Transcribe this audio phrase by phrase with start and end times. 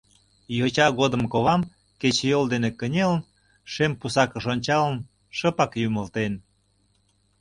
[0.57, 1.61] Йоча годым ковам,
[2.01, 3.21] Кечыйол ден кынелын,
[3.71, 4.97] Шем пусакыш ончалын,
[5.37, 6.33] Шыпак юмылтен.